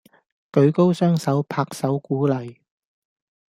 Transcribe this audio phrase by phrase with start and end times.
[0.51, 2.55] 舉高雙手拍手鼓勵